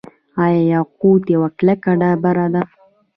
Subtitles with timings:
[0.43, 2.63] آیا یاقوت یوه کلکه ډبره ده؟